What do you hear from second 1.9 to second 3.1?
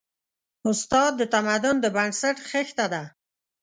بنسټ خښته ده.